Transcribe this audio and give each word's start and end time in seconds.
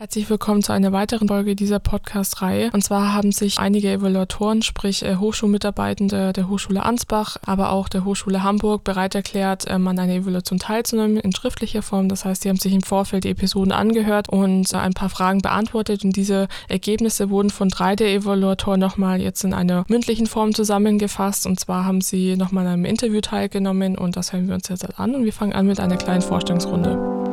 Herzlich 0.00 0.30
willkommen 0.30 0.62
zu 0.62 0.72
einer 0.72 0.92
weiteren 0.92 1.26
Folge 1.26 1.56
dieser 1.56 1.80
Podcast-Reihe. 1.80 2.70
Und 2.72 2.84
zwar 2.84 3.14
haben 3.14 3.32
sich 3.32 3.58
einige 3.58 3.90
Evaluatoren, 3.90 4.62
sprich 4.62 5.04
äh, 5.04 5.16
Hochschulmitarbeitende 5.16 6.32
der 6.32 6.48
Hochschule 6.48 6.84
Ansbach, 6.84 7.36
aber 7.44 7.72
auch 7.72 7.88
der 7.88 8.04
Hochschule 8.04 8.44
Hamburg 8.44 8.84
bereit 8.84 9.16
erklärt, 9.16 9.64
ähm, 9.66 9.88
an 9.88 9.98
einer 9.98 10.12
Evaluation 10.12 10.60
teilzunehmen 10.60 11.16
in 11.16 11.34
schriftlicher 11.34 11.82
Form. 11.82 12.08
Das 12.08 12.24
heißt, 12.24 12.42
sie 12.42 12.48
haben 12.48 12.60
sich 12.60 12.74
im 12.74 12.82
Vorfeld 12.82 13.24
die 13.24 13.30
Episoden 13.30 13.72
angehört 13.72 14.28
und 14.28 14.72
äh, 14.72 14.76
ein 14.76 14.94
paar 14.94 15.08
Fragen 15.08 15.42
beantwortet. 15.42 16.04
Und 16.04 16.14
diese 16.14 16.46
Ergebnisse 16.68 17.28
wurden 17.28 17.50
von 17.50 17.68
drei 17.68 17.96
der 17.96 18.14
Evaluatoren 18.14 18.78
nochmal 18.78 19.20
jetzt 19.20 19.42
in 19.42 19.52
einer 19.52 19.84
mündlichen 19.88 20.28
Form 20.28 20.54
zusammengefasst. 20.54 21.44
Und 21.44 21.58
zwar 21.58 21.84
haben 21.84 22.02
sie 22.02 22.36
nochmal 22.36 22.68
an 22.68 22.74
einem 22.74 22.84
Interview 22.84 23.20
teilgenommen 23.20 23.98
und 23.98 24.16
das 24.16 24.32
hören 24.32 24.46
wir 24.46 24.54
uns 24.54 24.68
jetzt 24.68 24.96
an. 24.96 25.16
Und 25.16 25.24
wir 25.24 25.32
fangen 25.32 25.54
an 25.54 25.66
mit 25.66 25.80
einer 25.80 25.96
kleinen 25.96 26.22
Vorstellungsrunde. 26.22 27.27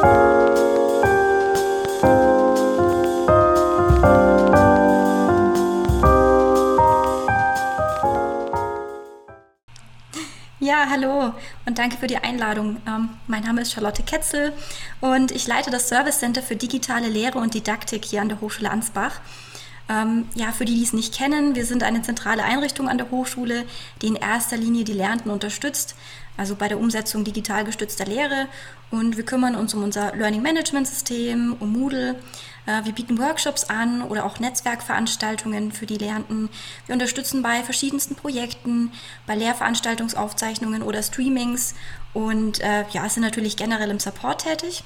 Ja, 0.00 0.06
hallo 10.88 11.34
und 11.66 11.78
danke 11.78 11.96
für 11.96 12.06
die 12.06 12.18
Einladung. 12.18 12.76
Ähm, 12.86 13.08
mein 13.26 13.42
Name 13.42 13.62
ist 13.62 13.72
Charlotte 13.72 14.04
Ketzel 14.04 14.52
und 15.00 15.32
ich 15.32 15.48
leite 15.48 15.72
das 15.72 15.88
Service 15.88 16.20
Center 16.20 16.42
für 16.42 16.54
digitale 16.54 17.08
Lehre 17.08 17.38
und 17.38 17.54
Didaktik 17.54 18.04
hier 18.04 18.22
an 18.22 18.28
der 18.28 18.40
Hochschule 18.40 18.70
Ansbach. 18.70 19.20
Ähm, 19.88 20.26
ja, 20.36 20.52
für 20.52 20.64
die, 20.64 20.74
die 20.74 20.82
es 20.84 20.92
nicht 20.92 21.12
kennen, 21.12 21.56
wir 21.56 21.64
sind 21.66 21.82
eine 21.82 22.02
zentrale 22.02 22.44
Einrichtung 22.44 22.88
an 22.88 22.98
der 22.98 23.10
Hochschule, 23.10 23.64
die 24.02 24.08
in 24.08 24.16
erster 24.16 24.56
Linie 24.56 24.84
die 24.84 24.92
Lernenden 24.92 25.32
unterstützt, 25.32 25.96
also 26.38 26.54
bei 26.54 26.68
der 26.68 26.78
Umsetzung 26.78 27.24
digital 27.24 27.64
gestützter 27.64 28.06
Lehre. 28.06 28.46
Und 28.90 29.18
wir 29.18 29.24
kümmern 29.24 29.54
uns 29.54 29.74
um 29.74 29.82
unser 29.82 30.16
Learning 30.16 30.40
Management 30.40 30.88
System, 30.88 31.56
um 31.60 31.72
Moodle. 31.72 32.14
Äh, 32.64 32.84
wir 32.84 32.92
bieten 32.92 33.18
Workshops 33.18 33.64
an 33.64 34.02
oder 34.02 34.24
auch 34.24 34.38
Netzwerkveranstaltungen 34.38 35.72
für 35.72 35.84
die 35.84 35.98
Lernenden. 35.98 36.48
Wir 36.86 36.94
unterstützen 36.94 37.42
bei 37.42 37.62
verschiedensten 37.62 38.14
Projekten, 38.14 38.92
bei 39.26 39.34
Lehrveranstaltungsaufzeichnungen 39.34 40.82
oder 40.82 41.02
Streamings 41.02 41.74
und 42.14 42.60
äh, 42.60 42.84
ja, 42.90 43.08
sind 43.08 43.22
natürlich 43.22 43.56
generell 43.56 43.90
im 43.90 43.98
Support 43.98 44.44
tätig. 44.44 44.84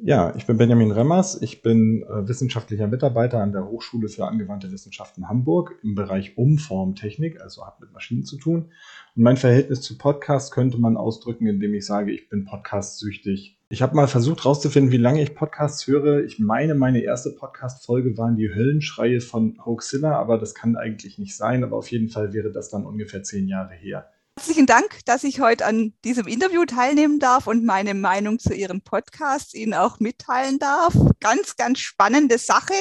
Ja, 0.00 0.34
ich 0.36 0.46
bin 0.46 0.56
Benjamin 0.56 0.90
Remmers. 0.90 1.40
Ich 1.42 1.62
bin 1.62 2.02
äh, 2.02 2.28
wissenschaftlicher 2.28 2.88
Mitarbeiter 2.88 3.40
an 3.40 3.52
der 3.52 3.68
Hochschule 3.68 4.08
für 4.08 4.26
angewandte 4.26 4.72
Wissenschaften 4.72 5.28
Hamburg 5.28 5.78
im 5.82 5.94
Bereich 5.94 6.36
Umformtechnik, 6.36 7.40
also 7.40 7.64
habe 7.64 7.84
mit 7.84 7.92
Maschinen 7.92 8.24
zu 8.24 8.36
tun. 8.36 8.70
Und 9.14 9.22
mein 9.22 9.36
Verhältnis 9.36 9.80
zu 9.80 9.98
Podcasts 9.98 10.50
könnte 10.50 10.78
man 10.78 10.96
ausdrücken, 10.96 11.46
indem 11.46 11.74
ich 11.74 11.86
sage, 11.86 12.12
ich 12.12 12.28
bin 12.28 12.44
podcast-süchtig. 12.44 13.58
Ich 13.68 13.80
habe 13.80 13.96
mal 13.96 14.08
versucht 14.08 14.44
herauszufinden, 14.44 14.92
wie 14.92 14.98
lange 14.98 15.22
ich 15.22 15.34
Podcasts 15.34 15.86
höre. 15.86 16.24
Ich 16.24 16.38
meine, 16.38 16.74
meine 16.74 17.00
erste 17.00 17.30
Podcast-Folge 17.30 18.18
waren 18.18 18.36
die 18.36 18.52
Höllenschreie 18.54 19.20
von 19.20 19.58
Hoaxilla, 19.64 20.18
aber 20.18 20.36
das 20.38 20.54
kann 20.54 20.76
eigentlich 20.76 21.18
nicht 21.18 21.36
sein. 21.36 21.64
Aber 21.64 21.76
auf 21.76 21.90
jeden 21.90 22.08
Fall 22.08 22.32
wäre 22.32 22.52
das 22.52 22.68
dann 22.68 22.84
ungefähr 22.84 23.22
zehn 23.22 23.48
Jahre 23.48 23.74
her. 23.74 24.10
Herzlichen 24.38 24.66
Dank, 24.66 25.00
dass 25.04 25.24
ich 25.24 25.40
heute 25.40 25.66
an 25.66 25.92
diesem 26.04 26.26
Interview 26.26 26.64
teilnehmen 26.64 27.18
darf 27.18 27.46
und 27.46 27.66
meine 27.66 27.92
Meinung 27.92 28.38
zu 28.38 28.54
Ihren 28.54 28.80
Podcasts 28.80 29.52
Ihnen 29.52 29.74
auch 29.74 30.00
mitteilen 30.00 30.58
darf. 30.58 30.94
Ganz, 31.20 31.56
ganz 31.56 31.80
spannende 31.80 32.38
Sache. 32.38 32.74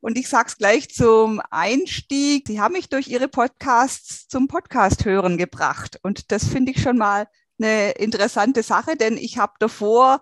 Und 0.00 0.18
ich 0.18 0.28
sage 0.28 0.48
es 0.48 0.58
gleich 0.58 0.90
zum 0.90 1.40
Einstieg. 1.50 2.48
Sie 2.48 2.60
haben 2.60 2.72
mich 2.72 2.88
durch 2.88 3.06
Ihre 3.06 3.28
Podcasts 3.28 4.26
zum 4.26 4.48
Podcast 4.48 5.04
hören 5.04 5.38
gebracht. 5.38 6.00
Und 6.02 6.32
das 6.32 6.44
finde 6.44 6.72
ich 6.72 6.82
schon 6.82 6.98
mal 6.98 7.28
eine 7.60 7.92
interessante 7.92 8.64
Sache, 8.64 8.96
denn 8.96 9.16
ich 9.16 9.38
habe 9.38 9.54
davor, 9.60 10.20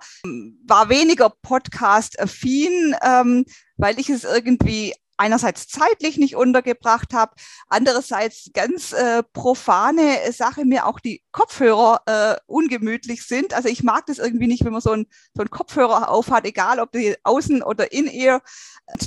war 0.66 0.88
weniger 0.91 1.30
Podcast-affin, 1.30 2.97
ähm, 3.02 3.44
weil 3.77 3.98
ich 3.98 4.10
es 4.10 4.24
irgendwie 4.24 4.94
einerseits 5.17 5.69
zeitlich 5.69 6.19
nicht 6.19 6.36
untergebracht 6.36 7.12
habe, 7.12 7.34
andererseits 7.69 8.50
ganz 8.53 8.93
äh, 8.93 9.22
profane 9.32 10.32
Sache 10.32 10.65
mir 10.65 10.87
auch 10.87 11.00
die 11.00 11.22
Kopfhörer 11.32 12.00
äh, 12.06 12.37
ungemütlich 12.47 13.27
sind. 13.27 13.54
Also 13.54 13.69
ich 13.69 13.82
mag 13.82 14.06
das 14.06 14.19
irgendwie 14.19 14.47
nicht, 14.47 14.65
wenn 14.65 14.72
man 14.72 14.81
so 14.81 14.93
einen 14.93 15.06
so 15.34 15.43
einen 15.43 15.50
Kopfhörer 15.50 16.10
aufhat, 16.10 16.44
egal 16.44 16.81
ob 16.81 16.93
die 16.93 17.16
außen 17.22 17.62
oder 17.62 17.93
in 17.93 18.06
ear. 18.06 18.43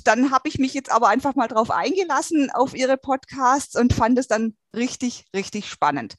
Dann 0.04 0.32
habe 0.32 0.50
ich 0.50 0.60
mich 0.60 0.74
jetzt 0.74 0.92
aber 0.92 1.08
einfach 1.10 1.36
mal 1.36 1.48
drauf 1.48 1.72
eingelassen 1.72 2.52
auf 2.52 2.76
ihre 2.76 2.98
Podcasts 2.98 3.76
und 3.76 3.94
fand 3.94 4.20
es 4.20 4.28
dann 4.28 4.56
richtig, 4.76 5.26
richtig 5.34 5.70
spannend. 5.70 6.16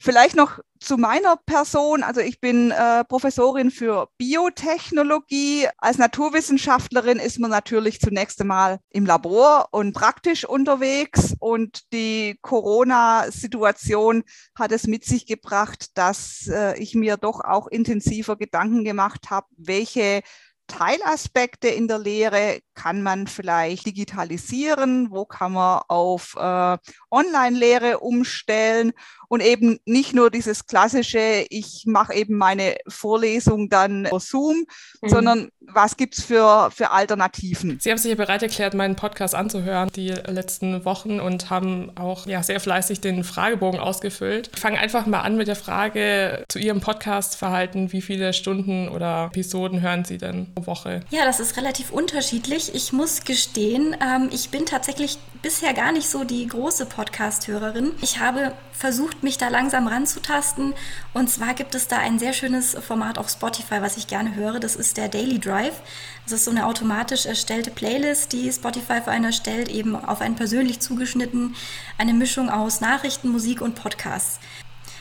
Vielleicht 0.00 0.36
noch 0.36 0.60
zu 0.78 0.96
meiner 0.96 1.36
Person. 1.36 2.04
Also 2.04 2.20
ich 2.20 2.40
bin 2.40 2.70
äh, 2.70 3.04
Professorin 3.04 3.72
für 3.72 4.08
Biotechnologie. 4.16 5.66
Als 5.76 5.98
Naturwissenschaftlerin 5.98 7.18
ist 7.18 7.40
man 7.40 7.50
natürlich 7.50 8.00
zunächst 8.00 8.40
einmal 8.40 8.78
im 8.90 9.06
Labor 9.06 9.68
und 9.72 9.94
praktisch 9.94 10.44
unterwegs. 10.44 11.34
Und 11.40 11.92
die 11.92 12.38
Corona-Situation 12.42 14.22
hat 14.54 14.70
es 14.70 14.86
mit 14.86 15.04
sich 15.04 15.26
gebracht, 15.26 15.98
dass 15.98 16.46
äh, 16.46 16.78
ich 16.78 16.94
mir 16.94 17.16
doch 17.16 17.40
auch 17.40 17.66
intensiver 17.66 18.36
Gedanken 18.36 18.84
gemacht 18.84 19.30
habe, 19.30 19.48
welche 19.56 20.22
Teilaspekte 20.68 21.68
in 21.68 21.88
der 21.88 21.98
Lehre 21.98 22.60
kann 22.78 23.02
man 23.02 23.26
vielleicht 23.26 23.86
digitalisieren, 23.86 25.10
wo 25.10 25.24
kann 25.24 25.52
man 25.52 25.80
auf 25.88 26.36
äh, 26.38 26.78
Online-Lehre 27.10 27.98
umstellen 27.98 28.92
und 29.28 29.42
eben 29.42 29.78
nicht 29.84 30.14
nur 30.14 30.30
dieses 30.30 30.66
klassische, 30.66 31.44
ich 31.50 31.84
mache 31.86 32.14
eben 32.14 32.36
meine 32.36 32.76
Vorlesung 32.86 33.68
dann 33.68 34.06
über 34.06 34.20
Zoom, 34.20 34.64
mhm. 35.02 35.08
sondern 35.08 35.48
was 35.60 35.96
gibt 35.96 36.16
es 36.16 36.24
für, 36.24 36.70
für 36.70 36.90
Alternativen? 36.90 37.78
Sie 37.80 37.90
haben 37.90 37.98
sich 37.98 38.08
ja 38.08 38.16
bereit 38.16 38.42
erklärt, 38.42 38.74
meinen 38.74 38.96
Podcast 38.96 39.34
anzuhören 39.34 39.90
die 39.94 40.08
letzten 40.08 40.84
Wochen 40.84 41.20
und 41.20 41.50
haben 41.50 41.92
auch 41.96 42.26
ja, 42.26 42.42
sehr 42.42 42.60
fleißig 42.60 43.00
den 43.00 43.22
Fragebogen 43.24 43.80
ausgefüllt. 43.80 44.50
Ich 44.54 44.60
fange 44.60 44.78
einfach 44.78 45.06
mal 45.06 45.20
an 45.20 45.36
mit 45.36 45.48
der 45.48 45.56
Frage 45.56 46.44
zu 46.48 46.58
Ihrem 46.58 46.80
Podcast-Verhalten. 46.80 47.92
Wie 47.92 48.00
viele 48.00 48.32
Stunden 48.32 48.88
oder 48.88 49.26
Episoden 49.26 49.82
hören 49.82 50.04
Sie 50.04 50.16
denn 50.16 50.54
pro 50.54 50.66
Woche? 50.66 51.00
Ja, 51.10 51.24
das 51.26 51.40
ist 51.40 51.56
relativ 51.56 51.90
unterschiedlich. 51.90 52.67
Ich 52.74 52.92
muss 52.92 53.24
gestehen, 53.24 53.96
ähm, 54.00 54.28
ich 54.32 54.50
bin 54.50 54.66
tatsächlich 54.66 55.18
bisher 55.42 55.72
gar 55.72 55.92
nicht 55.92 56.08
so 56.08 56.24
die 56.24 56.46
große 56.46 56.86
Podcast-Hörerin. 56.86 57.92
Ich 58.00 58.18
habe 58.18 58.52
versucht, 58.72 59.22
mich 59.22 59.38
da 59.38 59.48
langsam 59.48 59.86
ranzutasten. 59.86 60.74
Und 61.14 61.30
zwar 61.30 61.54
gibt 61.54 61.74
es 61.74 61.88
da 61.88 61.98
ein 61.98 62.18
sehr 62.18 62.32
schönes 62.32 62.74
Format 62.74 63.18
auf 63.18 63.28
Spotify, 63.28 63.80
was 63.80 63.96
ich 63.96 64.06
gerne 64.06 64.34
höre. 64.34 64.58
Das 64.58 64.76
ist 64.76 64.96
der 64.96 65.08
Daily 65.08 65.38
Drive. 65.38 65.80
Das 66.24 66.32
ist 66.32 66.44
so 66.44 66.50
eine 66.50 66.66
automatisch 66.66 67.26
erstellte 67.26 67.70
Playlist, 67.70 68.32
die 68.32 68.52
Spotify 68.52 69.00
für 69.02 69.10
einen 69.10 69.26
erstellt, 69.26 69.68
eben 69.68 69.96
auf 69.96 70.20
einen 70.20 70.36
persönlich 70.36 70.80
zugeschnitten. 70.80 71.54
Eine 71.98 72.14
Mischung 72.14 72.50
aus 72.50 72.80
Nachrichten, 72.80 73.28
Musik 73.28 73.60
und 73.60 73.74
Podcasts. 73.74 74.40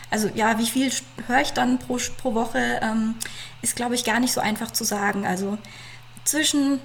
Also 0.09 0.29
ja, 0.35 0.57
wie 0.59 0.67
viel 0.67 0.91
höre 1.28 1.41
ich 1.41 1.51
dann 1.51 1.79
pro, 1.79 1.99
pro 2.17 2.34
Woche, 2.34 2.79
ähm, 2.81 3.16
ist, 3.61 3.75
glaube 3.75 3.95
ich, 3.95 4.05
gar 4.05 4.19
nicht 4.19 4.34
so 4.34 4.39
einfach 4.39 4.72
zu 4.72 4.84
sagen. 4.84 5.25
Also 5.25 5.57
zwischen 6.23 6.79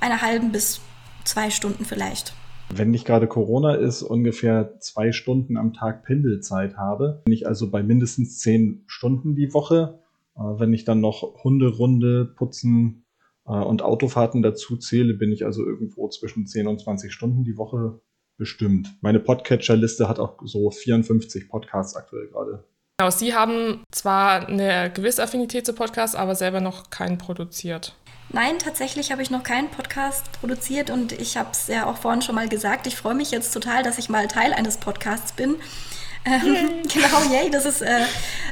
einer 0.00 0.22
halben 0.22 0.52
bis 0.52 0.80
zwei 1.24 1.50
Stunden 1.50 1.84
vielleicht 1.84 2.34
wenn 2.70 2.90
nicht 2.90 3.06
gerade 3.06 3.26
Corona 3.26 3.74
ist, 3.74 4.02
ungefähr 4.02 4.78
zwei 4.80 5.12
Stunden 5.12 5.56
am 5.56 5.72
Tag 5.72 6.04
Pendelzeit 6.04 6.76
habe. 6.76 7.22
Bin 7.24 7.34
ich 7.34 7.46
also 7.46 7.70
bei 7.70 7.82
mindestens 7.82 8.38
zehn 8.38 8.84
Stunden 8.86 9.34
die 9.34 9.52
Woche. 9.52 10.00
Äh, 10.36 10.40
wenn 10.40 10.72
ich 10.72 10.84
dann 10.84 11.00
noch 11.00 11.44
Hunderunde, 11.44 12.24
Putzen 12.24 13.04
äh, 13.46 13.52
und 13.52 13.82
Autofahrten 13.82 14.42
dazu 14.42 14.76
zähle, 14.76 15.14
bin 15.14 15.32
ich 15.32 15.44
also 15.44 15.64
irgendwo 15.64 16.08
zwischen 16.08 16.46
10 16.46 16.66
und 16.66 16.80
20 16.80 17.12
Stunden 17.12 17.44
die 17.44 17.56
Woche 17.56 18.00
bestimmt. 18.36 18.96
Meine 19.00 19.20
Podcatcher-Liste 19.20 20.08
hat 20.08 20.18
auch 20.18 20.38
so 20.44 20.70
54 20.70 21.48
Podcasts 21.48 21.94
aktuell 21.94 22.26
gerade. 22.28 22.64
Genau, 22.98 23.10
Sie 23.10 23.34
haben 23.34 23.82
zwar 23.90 24.48
eine 24.48 24.90
gewisse 24.92 25.22
Affinität 25.22 25.66
zu 25.66 25.72
Podcasts, 25.72 26.16
aber 26.16 26.34
selber 26.34 26.60
noch 26.60 26.90
keinen 26.90 27.18
produziert. 27.18 27.96
Nein, 28.34 28.58
tatsächlich 28.58 29.12
habe 29.12 29.22
ich 29.22 29.30
noch 29.30 29.44
keinen 29.44 29.68
Podcast 29.68 30.24
produziert 30.40 30.90
und 30.90 31.12
ich 31.12 31.36
habe 31.36 31.50
es 31.52 31.68
ja 31.68 31.86
auch 31.86 31.98
vorhin 31.98 32.20
schon 32.20 32.34
mal 32.34 32.48
gesagt. 32.48 32.88
Ich 32.88 32.96
freue 32.96 33.14
mich 33.14 33.30
jetzt 33.30 33.52
total, 33.52 33.84
dass 33.84 33.96
ich 33.96 34.08
mal 34.08 34.26
Teil 34.26 34.52
eines 34.52 34.76
Podcasts 34.76 35.30
bin. 35.30 35.54
Ähm, 36.24 36.82
genau, 36.92 37.32
yay, 37.32 37.48
das 37.48 37.64
ist 37.64 37.80
äh, 37.80 38.00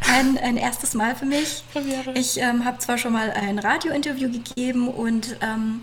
ein, 0.08 0.38
ein 0.38 0.56
erstes 0.56 0.94
Mal 0.94 1.16
für 1.16 1.24
mich. 1.24 1.64
Premiere. 1.72 2.12
Ich 2.14 2.38
ähm, 2.38 2.64
habe 2.64 2.78
zwar 2.78 2.96
schon 2.96 3.12
mal 3.12 3.32
ein 3.32 3.58
Radiointerview 3.58 4.30
gegeben 4.30 4.86
und 4.86 5.36
ähm, 5.40 5.80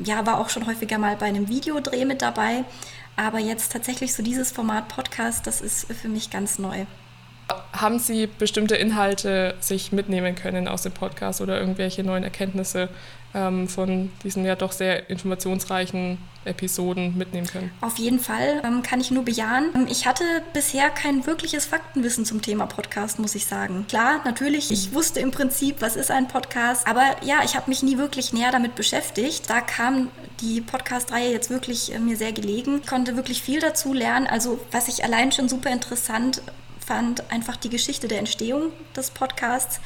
ja, 0.00 0.26
war 0.26 0.38
auch 0.38 0.50
schon 0.50 0.66
häufiger 0.66 0.98
mal 0.98 1.16
bei 1.16 1.24
einem 1.24 1.48
Videodreh 1.48 2.04
mit 2.04 2.20
dabei, 2.20 2.64
aber 3.16 3.38
jetzt 3.38 3.72
tatsächlich 3.72 4.12
so 4.12 4.22
dieses 4.22 4.52
Format 4.52 4.88
Podcast, 4.88 5.46
das 5.46 5.62
ist 5.62 5.90
für 5.90 6.08
mich 6.08 6.28
ganz 6.28 6.58
neu. 6.58 6.84
haben 7.72 7.98
Sie 7.98 8.26
bestimmte 8.26 8.76
Inhalte 8.76 9.54
sich 9.60 9.92
mitnehmen 9.92 10.34
können 10.34 10.68
aus 10.68 10.82
dem 10.82 10.92
Podcast 10.92 11.40
oder 11.40 11.58
irgendwelche 11.58 12.04
neuen 12.04 12.22
Erkenntnisse 12.22 12.90
ähm, 13.34 13.68
von 13.68 14.10
diesen 14.24 14.44
ja 14.44 14.56
doch 14.56 14.72
sehr 14.72 15.08
informationsreichen 15.10 16.18
Episoden 16.44 17.16
mitnehmen 17.18 17.46
können? 17.46 17.70
Auf 17.80 17.98
jeden 17.98 18.18
Fall 18.18 18.62
ähm, 18.64 18.82
kann 18.82 19.00
ich 19.00 19.10
nur 19.10 19.24
bejahen. 19.24 19.70
Ähm, 19.74 19.86
ich 19.90 20.06
hatte 20.06 20.24
bisher 20.52 20.90
kein 20.90 21.26
wirkliches 21.26 21.66
Faktenwissen 21.66 22.24
zum 22.24 22.40
Thema 22.42 22.66
Podcast, 22.66 23.18
muss 23.18 23.34
ich 23.34 23.46
sagen. 23.46 23.84
Klar, 23.88 24.20
natürlich, 24.24 24.70
ich 24.70 24.92
wusste 24.94 25.20
im 25.20 25.30
Prinzip, 25.30 25.76
was 25.80 25.96
ist 25.96 26.10
ein 26.10 26.28
Podcast, 26.28 26.86
aber 26.86 27.16
ja, 27.22 27.40
ich 27.44 27.56
habe 27.56 27.68
mich 27.68 27.82
nie 27.82 27.98
wirklich 27.98 28.32
näher 28.32 28.52
damit 28.52 28.74
beschäftigt. 28.74 29.50
Da 29.50 29.60
kam 29.60 30.08
die 30.40 30.60
Podcast-Reihe 30.60 31.30
jetzt 31.30 31.50
wirklich 31.50 31.94
äh, 31.94 31.98
mir 31.98 32.16
sehr 32.16 32.32
gelegen. 32.32 32.80
Ich 32.82 32.86
konnte 32.86 33.16
wirklich 33.16 33.42
viel 33.42 33.60
dazu 33.60 33.92
lernen. 33.92 34.26
Also 34.26 34.58
was 34.70 34.88
ich 34.88 35.04
allein 35.04 35.32
schon 35.32 35.48
super 35.48 35.70
interessant 35.70 36.42
fand 36.90 37.30
einfach 37.30 37.54
die 37.54 37.68
Geschichte 37.68 38.08
der 38.08 38.18
Entstehung 38.18 38.72
des 38.96 39.12
Podcasts. 39.12 39.78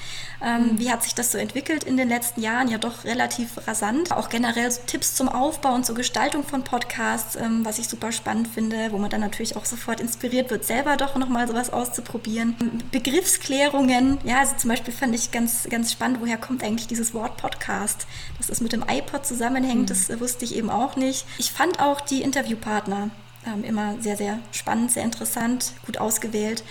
Ähm, 0.43 0.63
mhm. 0.63 0.79
Wie 0.79 0.91
hat 0.91 1.03
sich 1.03 1.15
das 1.15 1.33
so 1.33 1.37
entwickelt 1.37 1.85
in 1.85 1.99
den 1.99 2.09
letzten 2.09 2.41
Jahren? 2.41 2.69
Ja, 2.69 2.79
doch 2.79 3.05
relativ 3.05 3.59
rasant. 3.67 4.11
Auch 4.11 4.31
generell 4.31 4.71
so 4.71 4.81
Tipps 4.87 5.15
zum 5.15 5.29
Aufbau 5.29 5.75
und 5.75 5.85
zur 5.85 5.97
Gestaltung 5.97 6.45
von 6.45 6.65
Podcasts, 6.65 7.37
ähm, 7.37 7.63
was 7.63 7.79
ich 7.79 7.89
super 7.89 8.11
spannend 8.11 8.49
finde, 8.49 8.91
wo 8.91 8.97
man 8.97 9.11
dann 9.11 9.21
natürlich 9.21 9.55
auch 9.55 9.67
sofort 9.67 10.01
inspiriert 10.01 10.51
wird, 10.51 10.65
selber 10.65 10.97
doch 10.97 11.17
nochmal 11.17 11.47
sowas 11.47 11.71
auszuprobieren. 11.71 12.57
Begriffsklärungen, 12.91 14.17
ja, 14.25 14.39
also 14.39 14.57
zum 14.57 14.71
Beispiel 14.71 14.95
fand 14.95 15.15
ich 15.15 15.31
ganz, 15.31 15.69
ganz 15.69 15.93
spannend, 15.93 16.23
woher 16.23 16.39
kommt 16.39 16.65
eigentlich 16.65 16.89
dieses 16.89 17.13
Wort 17.13 17.37
Podcast? 17.37 18.07
Dass 18.39 18.47
das 18.47 18.63
mit 18.63 18.73
dem 18.73 18.83
iPod 18.89 19.27
zusammenhängt, 19.27 19.83
mhm. 19.83 19.87
das 19.87 20.21
wusste 20.21 20.47
ich 20.47 20.57
eben 20.57 20.71
auch 20.71 20.97
nicht. 20.97 21.27
Ich 21.37 21.53
fand 21.53 21.81
auch 21.81 22.01
die 22.01 22.23
Interviewpartner 22.23 23.11
ähm, 23.47 23.65
immer 23.65 24.01
sehr, 24.01 24.17
sehr 24.17 24.39
spannend, 24.53 24.91
sehr 24.91 25.05
interessant, 25.05 25.73
gut 25.87 25.99
ausgewählt. 25.99 26.65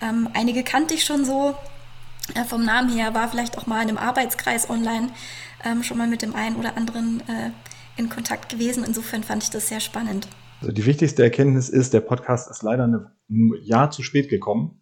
Ähm, 0.00 0.28
einige 0.34 0.62
kannte 0.62 0.94
ich 0.94 1.04
schon 1.04 1.24
so 1.24 1.54
äh, 2.34 2.44
vom 2.44 2.64
Namen 2.64 2.90
her, 2.90 3.14
war 3.14 3.28
vielleicht 3.28 3.58
auch 3.58 3.66
mal 3.66 3.82
in 3.82 3.88
einem 3.88 3.98
Arbeitskreis 3.98 4.70
online 4.70 5.08
ähm, 5.64 5.82
schon 5.82 5.98
mal 5.98 6.06
mit 6.06 6.22
dem 6.22 6.34
einen 6.34 6.56
oder 6.56 6.76
anderen 6.76 7.20
äh, 7.20 7.50
in 7.96 8.08
Kontakt 8.08 8.48
gewesen. 8.48 8.84
Insofern 8.86 9.24
fand 9.24 9.42
ich 9.42 9.50
das 9.50 9.68
sehr 9.68 9.80
spannend. 9.80 10.28
Also 10.60 10.72
die 10.72 10.86
wichtigste 10.86 11.22
Erkenntnis 11.22 11.68
ist, 11.68 11.94
der 11.94 12.00
Podcast 12.00 12.50
ist 12.50 12.62
leider 12.62 12.84
eine, 12.84 13.12
ein 13.30 13.52
Jahr 13.62 13.90
zu 13.90 14.02
spät 14.02 14.28
gekommen, 14.28 14.80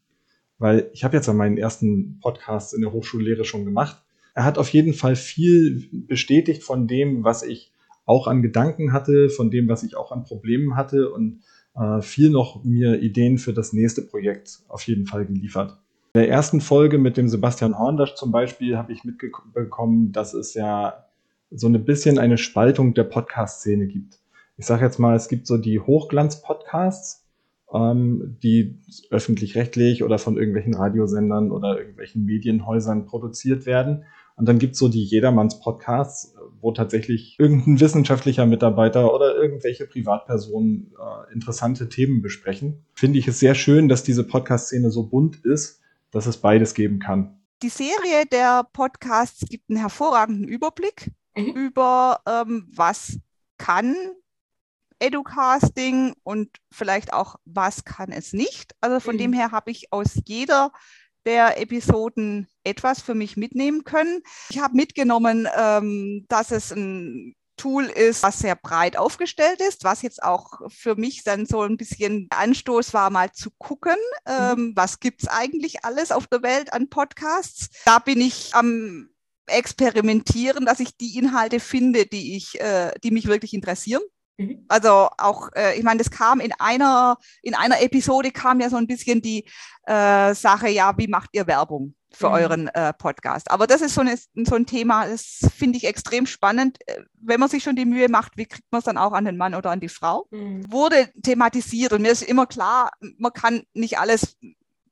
weil 0.58 0.90
ich 0.92 1.04
habe 1.04 1.16
jetzt 1.16 1.26
ja 1.26 1.32
meinen 1.32 1.58
ersten 1.58 2.18
Podcast 2.20 2.74
in 2.74 2.80
der 2.80 2.92
Hochschullehre 2.92 3.44
schon 3.44 3.64
gemacht. 3.64 4.02
Er 4.34 4.44
hat 4.44 4.58
auf 4.58 4.68
jeden 4.70 4.94
Fall 4.94 5.16
viel 5.16 5.88
bestätigt 5.92 6.62
von 6.62 6.86
dem, 6.86 7.24
was 7.24 7.42
ich 7.42 7.72
auch 8.06 8.26
an 8.26 8.40
Gedanken 8.40 8.92
hatte, 8.92 9.28
von 9.28 9.50
dem, 9.50 9.68
was 9.68 9.82
ich 9.82 9.96
auch 9.96 10.12
an 10.12 10.24
Problemen 10.24 10.76
hatte 10.76 11.10
und 11.10 11.42
äh, 11.74 12.00
viel 12.00 12.30
noch 12.30 12.64
mir 12.64 13.02
Ideen 13.02 13.36
für 13.38 13.52
das 13.52 13.72
nächste 13.72 14.02
Projekt 14.02 14.60
auf 14.68 14.82
jeden 14.86 15.06
Fall 15.06 15.26
geliefert. 15.26 15.76
In 16.14 16.22
der 16.22 16.30
ersten 16.30 16.62
Folge 16.62 16.96
mit 16.96 17.18
dem 17.18 17.28
Sebastian 17.28 17.78
Horndasch 17.78 18.14
zum 18.14 18.32
Beispiel 18.32 18.78
habe 18.78 18.92
ich 18.92 19.04
mitbekommen, 19.04 20.12
dass 20.12 20.32
es 20.32 20.54
ja 20.54 21.04
so 21.50 21.68
ein 21.68 21.84
bisschen 21.84 22.18
eine 22.18 22.38
Spaltung 22.38 22.94
der 22.94 23.04
Podcast-Szene 23.04 23.86
gibt. 23.86 24.18
Ich 24.56 24.66
sage 24.66 24.84
jetzt 24.84 24.98
mal, 24.98 25.14
es 25.14 25.28
gibt 25.28 25.46
so 25.46 25.58
die 25.58 25.78
Hochglanz-Podcasts, 25.78 27.26
ähm, 27.72 28.38
die 28.42 28.78
öffentlich-rechtlich 29.10 30.02
oder 30.02 30.18
von 30.18 30.36
irgendwelchen 30.36 30.74
Radiosendern 30.74 31.50
oder 31.50 31.78
irgendwelchen 31.78 32.24
Medienhäusern 32.24 33.04
produziert 33.06 33.66
werden. 33.66 34.04
Und 34.36 34.48
dann 34.48 34.58
gibt 34.58 34.74
es 34.74 34.78
so 34.78 34.88
die 34.88 35.04
Jedermanns-Podcasts, 35.04 36.35
wo 36.60 36.72
tatsächlich 36.72 37.36
irgendein 37.38 37.80
wissenschaftlicher 37.80 38.46
Mitarbeiter 38.46 39.14
oder 39.14 39.34
irgendwelche 39.36 39.86
Privatpersonen 39.86 40.92
äh, 40.98 41.32
interessante 41.32 41.88
Themen 41.88 42.22
besprechen. 42.22 42.84
Finde 42.94 43.18
ich 43.18 43.28
es 43.28 43.38
sehr 43.38 43.54
schön, 43.54 43.88
dass 43.88 44.02
diese 44.02 44.24
Podcast-Szene 44.24 44.90
so 44.90 45.08
bunt 45.08 45.44
ist, 45.44 45.80
dass 46.10 46.26
es 46.26 46.38
beides 46.38 46.74
geben 46.74 46.98
kann. 46.98 47.40
Die 47.62 47.68
Serie 47.68 48.26
der 48.30 48.66
Podcasts 48.72 49.46
gibt 49.48 49.70
einen 49.70 49.78
hervorragenden 49.78 50.46
Überblick 50.46 51.10
mhm. 51.36 51.52
über, 51.52 52.20
ähm, 52.26 52.68
was 52.74 53.18
kann 53.58 53.96
Educasting 54.98 56.14
und 56.22 56.48
vielleicht 56.70 57.12
auch, 57.12 57.36
was 57.44 57.84
kann 57.84 58.12
es 58.12 58.32
nicht. 58.32 58.74
Also 58.80 59.00
von 59.00 59.16
mhm. 59.16 59.20
dem 59.20 59.32
her 59.32 59.52
habe 59.52 59.70
ich 59.70 59.92
aus 59.92 60.18
jeder 60.24 60.72
der 61.26 61.61
Episoden 61.61 62.49
etwas 62.64 63.02
für 63.02 63.14
mich 63.14 63.37
mitnehmen 63.37 63.84
können. 63.84 64.23
Ich 64.49 64.58
habe 64.58 64.76
mitgenommen, 64.76 65.49
ähm, 65.56 66.25
dass 66.28 66.50
es 66.50 66.70
ein 66.70 67.34
Tool 67.56 67.84
ist, 67.84 68.23
was 68.23 68.38
sehr 68.38 68.55
breit 68.55 68.96
aufgestellt 68.96 69.61
ist, 69.61 69.82
was 69.82 70.02
jetzt 70.02 70.23
auch 70.23 70.61
für 70.69 70.94
mich 70.94 71.25
dann 71.25 71.46
so 71.46 71.62
ein 71.62 71.76
bisschen 71.76 72.28
Anstoß 72.31 72.93
war, 72.93 73.11
mal 73.11 73.32
zu 73.32 73.50
gucken, 73.58 73.96
ähm, 74.26 74.58
mhm. 74.58 74.73
was 74.76 75.00
gibt 75.00 75.23
es 75.23 75.28
eigentlich 75.28 75.84
alles 75.84 76.12
auf 76.12 76.26
der 76.26 76.43
Welt 76.43 76.73
an 76.73 76.88
Podcasts. 76.88 77.70
Da 77.84 77.99
bin 77.99 78.20
ich 78.20 78.55
am 78.55 79.08
Experimentieren, 79.49 80.67
dass 80.67 80.81
ich 80.81 80.96
die 80.96 81.17
Inhalte 81.17 81.61
finde, 81.61 82.05
die 82.05 82.37
ich, 82.37 82.61
äh, 82.61 82.93
die 83.02 83.12
mich 83.12 83.26
wirklich 83.26 83.55
interessieren. 83.55 84.02
Mhm. 84.38 84.64
Also 84.68 85.08
auch, 85.18 85.50
äh, 85.54 85.78
ich 85.78 85.82
meine, 85.82 85.98
das 85.98 86.10
kam 86.10 86.40
in 86.40 86.52
einer, 86.58 87.18
in 87.42 87.54
einer 87.54 87.80
Episode 87.80 88.30
kam 88.30 88.60
ja 88.60 88.68
so 88.68 88.76
ein 88.76 88.86
bisschen 88.86 89.22
die 89.22 89.44
äh, 89.86 90.34
Sache, 90.34 90.68
ja, 90.68 90.96
wie 90.98 91.08
macht 91.08 91.30
ihr 91.32 91.46
Werbung 91.46 91.94
für 92.12 92.28
mhm. 92.28 92.34
euren 92.34 92.68
äh, 92.68 92.92
Podcast? 92.92 93.50
Aber 93.50 93.66
das 93.66 93.80
ist 93.80 93.94
so, 93.94 94.02
eine, 94.02 94.16
so 94.16 94.54
ein 94.54 94.66
Thema, 94.66 95.06
das 95.06 95.48
finde 95.54 95.78
ich 95.78 95.86
extrem 95.86 96.26
spannend. 96.26 96.78
Äh, 96.86 97.02
wenn 97.14 97.40
man 97.40 97.48
sich 97.48 97.62
schon 97.62 97.76
die 97.76 97.86
Mühe 97.86 98.08
macht, 98.08 98.36
wie 98.36 98.46
kriegt 98.46 98.70
man 98.70 98.80
es 98.80 98.84
dann 98.84 98.98
auch 98.98 99.12
an 99.12 99.24
den 99.24 99.36
Mann 99.36 99.54
oder 99.54 99.70
an 99.70 99.80
die 99.80 99.88
Frau? 99.88 100.26
Mhm. 100.30 100.70
Wurde 100.70 101.10
thematisiert 101.22 101.92
und 101.92 102.02
mir 102.02 102.12
ist 102.12 102.22
immer 102.22 102.46
klar, 102.46 102.90
man 103.18 103.32
kann 103.32 103.62
nicht 103.72 103.98
alles 103.98 104.36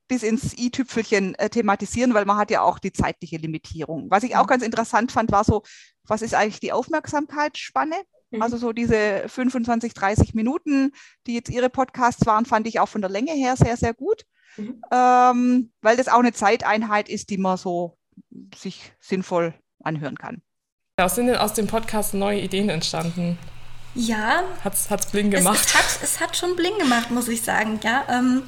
bis 0.09 0.23
ins 0.23 0.57
i-Tüpfelchen 0.57 1.35
äh, 1.37 1.49
thematisieren, 1.49 2.15
weil 2.15 2.25
man 2.25 2.37
hat 2.37 2.51
ja 2.51 2.63
auch 2.63 2.79
die 2.79 2.93
zeitliche 2.93 3.37
Limitierung. 3.37 4.11
Was 4.11 4.23
ich 4.23 4.37
auch 4.37 4.45
mhm. 4.45 4.49
ganz 4.49 4.63
interessant 4.63 5.13
fand, 5.13 5.33
war 5.33 5.45
so, 5.45 5.63
was 6.07 6.23
ist 6.23 6.35
eigentlich 6.35 6.61
die 6.61 6.73
Aufmerksamkeitsspanne? 6.73 7.97
Mhm. 8.31 8.43
Also 8.43 8.57
so 8.57 8.73
diese 8.73 9.25
25, 9.29 9.95
30 9.95 10.35
Minuten, 10.35 10.93
die 11.27 11.35
jetzt 11.35 11.51
Ihre 11.51 11.71
Podcasts 11.71 12.27
waren, 12.27 12.47
fand 12.47 12.67
ich 12.67 12.81
auch 12.81 12.89
von 12.89 13.01
der 13.01 13.11
Länge 13.11 13.33
her 13.33 13.57
sehr, 13.57 13.77
sehr 13.77 13.95
gut, 13.95 14.25
mhm. 14.57 14.83
ähm, 14.91 15.73
weil 15.81 15.97
das 15.97 16.09
auch 16.09 16.21
eine 16.21 16.33
Zeiteinheit 16.33 17.09
ist, 17.09 17.31
die 17.31 17.39
man 17.39 17.57
so 17.57 17.97
sich 18.55 18.93
sinnvoll 19.01 19.55
anhören 19.83 20.17
kann. 20.17 20.43
Ja, 20.99 21.09
sind 21.09 21.27
denn 21.27 21.37
aus 21.37 21.55
dem 21.55 21.67
Podcast 21.67 22.15
neue 22.15 22.41
Ideen 22.41 22.69
entstanden? 22.69 23.39
Ja. 23.95 24.43
Hat 24.63 24.75
es 24.75 25.07
bling 25.07 25.31
gemacht? 25.31 25.59
Es, 25.61 25.67
es, 25.67 25.75
hat, 25.75 26.03
es 26.03 26.21
hat 26.21 26.37
schon 26.37 26.57
bling 26.57 26.79
gemacht, 26.79 27.11
muss 27.11 27.29
ich 27.29 27.43
sagen. 27.43 27.81
Ja, 27.83 28.05
ähm, 28.09 28.43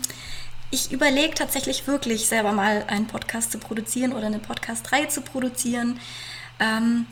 ich 0.70 0.92
überlege 0.92 1.34
tatsächlich 1.34 1.86
wirklich 1.86 2.26
selber 2.26 2.52
mal 2.52 2.84
einen 2.88 3.06
Podcast 3.06 3.52
zu 3.52 3.58
produzieren 3.58 4.12
oder 4.12 4.26
eine 4.26 4.38
Podcast-Reihe 4.38 5.08
zu 5.08 5.20
produzieren. 5.20 6.00
Ähm, 6.58 7.06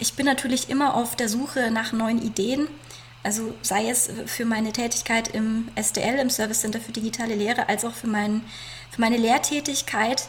ich 0.00 0.14
bin 0.14 0.26
natürlich 0.26 0.68
immer 0.70 0.94
auf 0.94 1.16
der 1.16 1.28
Suche 1.28 1.70
nach 1.70 1.92
neuen 1.92 2.20
Ideen. 2.22 2.68
Also 3.22 3.54
sei 3.62 3.88
es 3.90 4.08
für 4.26 4.46
meine 4.46 4.72
Tätigkeit 4.72 5.28
im 5.28 5.68
SDL, 5.74 6.18
im 6.18 6.30
Service 6.30 6.60
Center 6.60 6.80
für 6.80 6.92
digitale 6.92 7.34
Lehre, 7.34 7.68
als 7.68 7.84
auch 7.84 7.92
für, 7.92 8.06
mein, 8.06 8.42
für 8.90 9.00
meine 9.00 9.18
Lehrtätigkeit. 9.18 10.26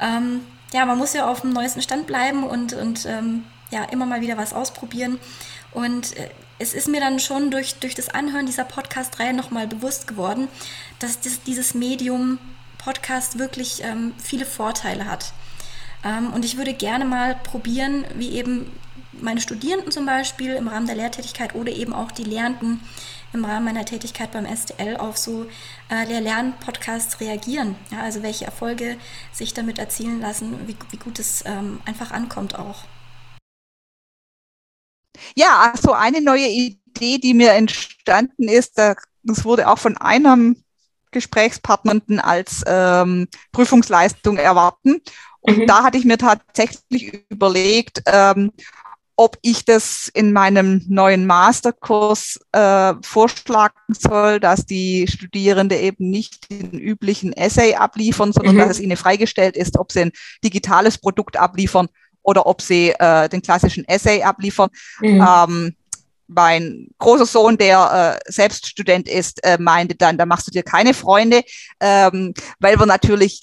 Ähm, 0.00 0.40
ja, 0.72 0.84
man 0.84 0.98
muss 0.98 1.12
ja 1.12 1.28
auf 1.28 1.42
dem 1.42 1.52
neuesten 1.52 1.82
Stand 1.82 2.06
bleiben 2.06 2.44
und, 2.44 2.72
und 2.72 3.06
ähm, 3.06 3.44
ja, 3.70 3.84
immer 3.84 4.06
mal 4.06 4.20
wieder 4.22 4.36
was 4.36 4.52
ausprobieren. 4.52 5.20
Und 5.70 6.16
äh, 6.16 6.30
es 6.58 6.74
ist 6.74 6.88
mir 6.88 7.00
dann 7.00 7.20
schon 7.20 7.50
durch, 7.50 7.76
durch 7.76 7.94
das 7.94 8.08
Anhören 8.08 8.46
dieser 8.46 8.64
Podcast-Reihe 8.64 9.34
nochmal 9.34 9.68
bewusst 9.68 10.06
geworden, 10.06 10.48
dass 10.98 11.20
das, 11.20 11.42
dieses 11.42 11.74
Medium 11.74 12.38
Podcast 12.78 13.38
wirklich 13.38 13.82
ähm, 13.84 14.14
viele 14.22 14.46
Vorteile 14.46 15.06
hat. 15.06 15.32
Ähm, 16.04 16.32
und 16.32 16.44
ich 16.44 16.56
würde 16.56 16.74
gerne 16.74 17.04
mal 17.04 17.36
probieren, 17.42 18.04
wie 18.14 18.32
eben 18.32 18.70
meine 19.12 19.40
Studierenden 19.40 19.92
zum 19.92 20.06
Beispiel 20.06 20.54
im 20.54 20.68
Rahmen 20.68 20.86
der 20.86 20.96
Lehrtätigkeit 20.96 21.54
oder 21.54 21.70
eben 21.72 21.92
auch 21.92 22.10
die 22.10 22.24
Lehrenden 22.24 22.80
im 23.32 23.44
Rahmen 23.44 23.64
meiner 23.64 23.84
Tätigkeit 23.84 24.32
beim 24.32 24.46
STL 24.46 24.96
auf 24.96 25.16
so 25.16 25.46
äh, 25.90 26.04
Lehr-Lern-Podcasts 26.04 27.20
reagieren. 27.20 27.76
Ja, 27.90 28.02
also 28.02 28.22
welche 28.22 28.44
Erfolge 28.44 28.96
sich 29.32 29.54
damit 29.54 29.78
erzielen 29.78 30.20
lassen, 30.20 30.66
wie, 30.66 30.76
wie 30.90 30.98
gut 30.98 31.18
es 31.18 31.42
ähm, 31.46 31.80
einfach 31.86 32.10
ankommt 32.10 32.58
auch. 32.58 32.84
Ja, 35.34 35.72
also 35.72 35.92
eine 35.92 36.20
neue 36.20 36.48
Idee, 36.48 37.18
die 37.18 37.34
mir 37.34 37.52
entstanden 37.52 38.48
ist, 38.48 38.76
das 38.76 39.44
wurde 39.44 39.68
auch 39.68 39.78
von 39.78 39.96
einem 39.96 40.62
Gesprächspartnern 41.10 42.18
als 42.20 42.62
ähm, 42.66 43.28
Prüfungsleistung 43.52 44.38
erwarten. 44.38 45.00
Und 45.42 45.58
mhm. 45.58 45.66
da 45.66 45.82
hatte 45.82 45.98
ich 45.98 46.04
mir 46.04 46.18
tatsächlich 46.18 47.24
überlegt, 47.28 48.02
ähm, 48.06 48.52
ob 49.16 49.36
ich 49.42 49.64
das 49.64 50.10
in 50.12 50.32
meinem 50.32 50.82
neuen 50.88 51.26
Masterkurs 51.26 52.40
äh, 52.52 52.94
vorschlagen 53.02 53.74
soll, 53.88 54.40
dass 54.40 54.64
die 54.64 55.06
Studierende 55.06 55.76
eben 55.76 56.10
nicht 56.10 56.50
den 56.50 56.72
üblichen 56.72 57.32
Essay 57.32 57.74
abliefern, 57.74 58.32
sondern 58.32 58.54
mhm. 58.54 58.60
dass 58.60 58.70
es 58.70 58.80
ihnen 58.80 58.96
freigestellt 58.96 59.56
ist, 59.56 59.78
ob 59.78 59.92
sie 59.92 60.00
ein 60.00 60.12
digitales 60.42 60.96
Produkt 60.98 61.36
abliefern 61.36 61.88
oder 62.22 62.46
ob 62.46 62.62
sie 62.62 62.90
äh, 62.98 63.28
den 63.28 63.42
klassischen 63.42 63.86
Essay 63.86 64.22
abliefern. 64.22 64.70
Mhm. 65.00 65.26
Ähm, 65.28 65.76
mein 66.28 66.88
großer 66.98 67.26
Sohn, 67.26 67.58
der 67.58 68.18
äh, 68.26 68.32
selbst 68.32 68.66
Student 68.66 69.08
ist, 69.08 69.44
äh, 69.44 69.58
meinte 69.60 69.94
dann, 69.94 70.16
da 70.16 70.24
machst 70.24 70.46
du 70.46 70.50
dir 70.50 70.62
keine 70.62 70.94
Freunde, 70.94 71.42
ähm, 71.80 72.32
weil 72.58 72.78
wir 72.78 72.86
natürlich 72.86 73.42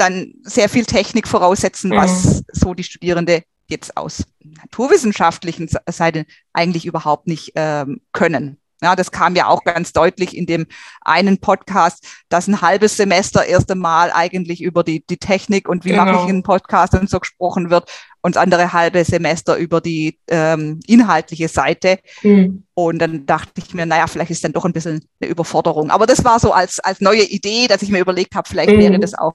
dann 0.00 0.34
sehr 0.42 0.68
viel 0.68 0.84
Technik 0.84 1.28
voraussetzen, 1.28 1.90
was 1.90 2.42
so 2.52 2.74
die 2.74 2.84
Studierende 2.84 3.42
jetzt 3.68 3.96
aus 3.96 4.24
naturwissenschaftlichen 4.40 5.68
Seite 5.88 6.26
eigentlich 6.52 6.86
überhaupt 6.86 7.26
nicht 7.26 7.52
ähm, 7.54 8.00
können. 8.12 8.60
Ja, 8.82 8.96
das 8.96 9.10
kam 9.10 9.36
ja 9.36 9.46
auch 9.46 9.62
ganz 9.64 9.92
deutlich 9.92 10.34
in 10.34 10.46
dem 10.46 10.66
einen 11.02 11.38
Podcast, 11.38 12.06
dass 12.30 12.48
ein 12.48 12.62
halbes 12.62 12.96
Semester 12.96 13.44
erst 13.44 13.70
einmal 13.70 14.10
eigentlich 14.10 14.62
über 14.62 14.82
die, 14.82 15.04
die 15.06 15.18
Technik 15.18 15.68
und 15.68 15.84
wie 15.84 15.90
genau. 15.90 16.06
mache 16.06 16.24
ich 16.24 16.30
einen 16.30 16.42
Podcast 16.42 16.94
und 16.94 17.10
so 17.10 17.20
gesprochen 17.20 17.68
wird 17.68 17.90
und 18.22 18.36
das 18.36 18.42
andere 18.42 18.72
halbe 18.72 19.04
Semester 19.04 19.56
über 19.56 19.82
die 19.82 20.18
ähm, 20.28 20.80
inhaltliche 20.86 21.48
Seite. 21.48 21.98
Mhm. 22.22 22.64
Und 22.72 23.00
dann 23.00 23.26
dachte 23.26 23.52
ich 23.56 23.74
mir, 23.74 23.84
naja, 23.84 24.06
vielleicht 24.06 24.30
ist 24.30 24.44
dann 24.44 24.54
doch 24.54 24.64
ein 24.64 24.72
bisschen 24.72 25.04
eine 25.20 25.30
Überforderung. 25.30 25.90
Aber 25.90 26.06
das 26.06 26.24
war 26.24 26.40
so 26.40 26.52
als, 26.52 26.80
als 26.80 27.02
neue 27.02 27.24
Idee, 27.24 27.66
dass 27.66 27.82
ich 27.82 27.90
mir 27.90 28.00
überlegt 28.00 28.34
habe, 28.34 28.48
vielleicht 28.48 28.72
mhm. 28.72 28.78
wäre 28.78 28.98
das 28.98 29.12
auch 29.12 29.34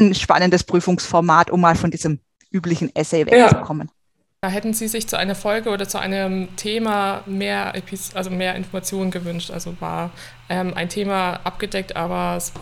ein 0.00 0.14
spannendes 0.14 0.64
Prüfungsformat, 0.64 1.50
um 1.50 1.60
mal 1.60 1.76
von 1.76 1.90
diesem 1.90 2.20
üblichen 2.50 2.94
Essay 2.94 3.26
wegzukommen. 3.26 3.88
Ja. 3.88 3.94
Da 4.42 4.48
hätten 4.48 4.72
Sie 4.72 4.88
sich 4.88 5.06
zu 5.06 5.18
einer 5.18 5.34
Folge 5.34 5.68
oder 5.68 5.86
zu 5.86 5.98
einem 5.98 6.56
Thema 6.56 7.22
mehr, 7.26 7.74
Epis 7.74 8.14
also 8.14 8.30
mehr 8.30 8.54
Informationen 8.54 9.10
gewünscht. 9.10 9.50
Also 9.50 9.78
war 9.80 10.12
ähm, 10.48 10.72
ein 10.74 10.88
Thema 10.88 11.40
abgedeckt, 11.44 11.94
aber 11.94 12.36
es, 12.38 12.52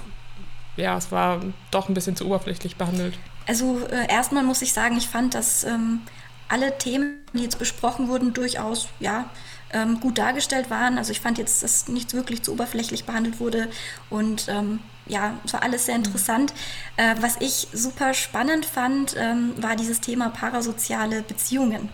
ja, 0.76 0.97
es 0.97 1.12
war 1.12 1.40
doch 1.71 1.88
ein 1.88 1.95
bisschen 1.95 2.16
zu 2.16 2.26
oberflächlich 2.26 2.76
behandelt. 2.76 3.14
Also 3.47 3.80
äh, 3.92 4.11
erstmal 4.12 4.42
muss 4.42 4.61
ich 4.61 4.73
sagen, 4.73 4.97
ich 4.99 5.09
fand, 5.09 5.35
dass 5.35 5.62
ähm, 5.62 6.00
alle 6.49 6.76
Themen, 6.78 7.21
die 7.33 7.45
jetzt 7.45 7.61
besprochen 7.61 8.09
wurden, 8.09 8.35
durchaus 8.35 8.88
ja, 8.99 9.30
ähm, 9.72 10.00
gut 10.00 10.18
dargestellt 10.18 10.70
waren. 10.70 10.98
Also 10.98 11.12
ich 11.12 11.20
fand 11.20 11.38
jetzt, 11.38 11.62
dass 11.62 11.88
nichts 11.88 12.14
wirklich 12.14 12.42
zu 12.42 12.52
oberflächlich 12.52 13.04
behandelt 13.04 13.40
wurde 13.40 13.68
und 14.10 14.48
ähm, 14.48 14.80
ja, 15.06 15.34
es 15.44 15.52
war 15.52 15.62
alles 15.62 15.87
sehr 15.87 15.96
interessant. 15.96 16.52
Äh, 16.96 17.14
was 17.20 17.37
ich 17.40 17.68
super 17.72 18.14
spannend 18.14 18.66
fand, 18.66 19.16
ähm, 19.18 19.54
war 19.56 19.75
dieses 19.75 20.00
Thema 20.00 20.28
parasoziale 20.28 21.22
Beziehungen. 21.22 21.88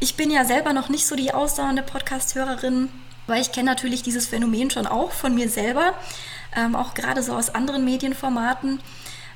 Ich 0.00 0.16
bin 0.16 0.30
ja 0.30 0.44
selber 0.44 0.72
noch 0.72 0.88
nicht 0.88 1.06
so 1.06 1.16
die 1.16 1.32
ausdauernde 1.32 1.82
Podcast-Hörerin, 1.82 2.88
weil 3.26 3.40
ich 3.40 3.52
kenne 3.52 3.70
natürlich 3.70 4.02
dieses 4.02 4.26
Phänomen 4.26 4.70
schon 4.70 4.86
auch 4.86 5.12
von 5.12 5.34
mir 5.34 5.48
selber, 5.48 5.94
ähm, 6.56 6.76
auch 6.76 6.94
gerade 6.94 7.22
so 7.22 7.34
aus 7.34 7.54
anderen 7.54 7.84
Medienformaten. 7.84 8.80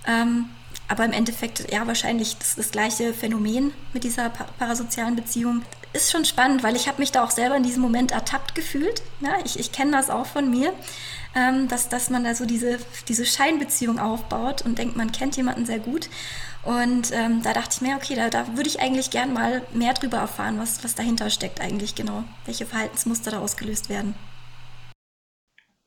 Ähm, 0.06 0.48
aber 0.88 1.04
im 1.04 1.12
Endeffekt, 1.12 1.72
ja, 1.72 1.86
wahrscheinlich 1.86 2.36
das, 2.38 2.56
das 2.56 2.70
gleiche 2.70 3.14
Phänomen 3.14 3.72
mit 3.92 4.04
dieser 4.04 4.30
parasozialen 4.30 5.16
Beziehung. 5.16 5.62
Ist 5.92 6.10
schon 6.10 6.24
spannend, 6.24 6.62
weil 6.62 6.76
ich 6.76 6.88
habe 6.88 7.00
mich 7.00 7.12
da 7.12 7.22
auch 7.22 7.30
selber 7.30 7.56
in 7.56 7.62
diesem 7.62 7.82
Moment 7.82 8.12
ertappt 8.12 8.54
gefühlt. 8.54 9.02
Ja, 9.20 9.36
ich 9.44 9.58
ich 9.58 9.72
kenne 9.72 9.92
das 9.92 10.10
auch 10.10 10.26
von 10.26 10.50
mir 10.50 10.72
ähm, 11.34 11.68
dass, 11.68 11.88
dass 11.88 12.10
man 12.10 12.24
da 12.24 12.34
so 12.34 12.46
diese, 12.46 12.78
diese 13.08 13.24
Scheinbeziehung 13.24 13.98
aufbaut 13.98 14.62
und 14.62 14.78
denkt, 14.78 14.96
man 14.96 15.12
kennt 15.12 15.36
jemanden 15.36 15.66
sehr 15.66 15.78
gut. 15.78 16.08
Und 16.64 17.10
ähm, 17.12 17.42
da 17.42 17.52
dachte 17.52 17.76
ich 17.76 17.80
mir, 17.80 17.96
okay, 17.96 18.14
da, 18.14 18.30
da 18.30 18.56
würde 18.56 18.68
ich 18.68 18.80
eigentlich 18.80 19.10
gern 19.10 19.32
mal 19.32 19.62
mehr 19.74 19.94
drüber 19.94 20.18
erfahren, 20.18 20.58
was, 20.58 20.84
was 20.84 20.94
dahinter 20.94 21.28
steckt 21.30 21.60
eigentlich 21.60 21.94
genau, 21.94 22.24
welche 22.44 22.66
Verhaltensmuster 22.66 23.32
da 23.32 23.40
ausgelöst 23.40 23.88
werden. 23.88 24.14